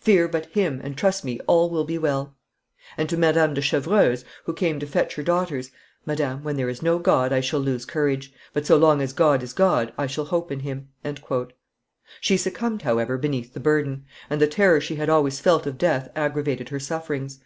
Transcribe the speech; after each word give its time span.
Fear 0.00 0.28
but 0.28 0.46
Him, 0.46 0.80
and, 0.82 0.96
trust 0.96 1.26
me, 1.26 1.38
all 1.46 1.68
will 1.68 1.84
be 1.84 1.98
well;' 1.98 2.34
and 2.96 3.06
to 3.10 3.18
Madame 3.18 3.52
de 3.52 3.60
Chevreuse, 3.60 4.24
who 4.44 4.54
came 4.54 4.80
to 4.80 4.86
fetch 4.86 5.14
her 5.16 5.22
daughters, 5.22 5.70
'Madame, 6.06 6.42
when 6.42 6.56
there 6.56 6.70
is 6.70 6.80
no 6.80 6.98
God 6.98 7.34
I 7.34 7.40
shall 7.42 7.60
lose 7.60 7.84
courage; 7.84 8.32
but, 8.54 8.64
so 8.64 8.78
long 8.78 9.02
as 9.02 9.12
God 9.12 9.42
is 9.42 9.52
God, 9.52 9.92
I 9.98 10.06
shall 10.06 10.24
hope 10.24 10.50
in 10.50 10.60
Him.'" 10.60 10.88
She 12.18 12.38
succumbed, 12.38 12.80
however, 12.80 13.18
beneath 13.18 13.52
the 13.52 13.60
burden; 13.60 14.06
and 14.30 14.40
the 14.40 14.46
terror 14.46 14.80
she 14.80 14.94
had 14.96 15.10
always 15.10 15.38
felt 15.38 15.66
of 15.66 15.76
death 15.76 16.10
aggravated 16.16 16.70
her 16.70 16.80
sufferings. 16.80 17.40